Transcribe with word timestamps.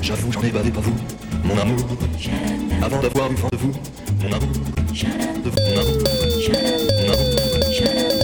J'avoue, 0.00 0.30
j'en 0.30 0.42
ai 0.42 0.50
bavé 0.50 0.70
pas 0.70 0.80
vous, 0.80 0.94
mon 1.42 1.58
amour. 1.58 1.78
Avant 2.80 3.00
d'avoir 3.00 3.32
eu 3.32 3.34
vent 3.34 3.48
de 3.50 3.56
vous, 3.56 3.72
mon 4.22 4.32
amour. 4.32 4.48
De 5.44 5.50
vous, 5.50 5.56
mon 5.66 5.80
amour. 5.80 5.98
Mon 7.02 7.12
amour. 7.12 8.17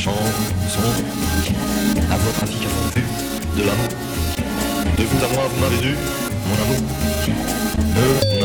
Chanson. 0.00 0.80
À 2.10 2.16
votre 2.16 2.42
avis, 2.42 2.56
qu'avons 2.56 2.88
vu 2.94 3.04
de 3.56 3.62
l'amour 3.66 4.09
De 5.00 5.06
vous 5.06 5.16
vous 5.16 5.60
m'avez 5.62 5.78
dû, 5.78 5.96
mon 6.46 6.62
amour. 6.62 8.39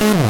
Mm-hmm. 0.00 0.29